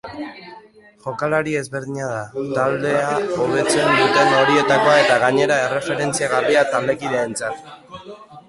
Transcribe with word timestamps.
Jokalari 1.07 1.51
ezberdina 1.59 2.07
da, 2.11 2.21
taldea 2.55 3.03
hobetzen 3.43 3.91
duten 3.99 4.33
horietakoa 4.39 4.97
eta 5.03 5.21
gainera 5.27 5.61
erreferentzia 5.67 6.31
garbia 6.33 6.69
taldekideentzat. 6.73 7.75